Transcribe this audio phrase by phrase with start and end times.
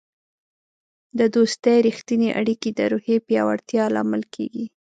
[1.17, 4.65] د دوستی رښتیني اړیکې د روحیې پیاوړتیا لامل کیږي.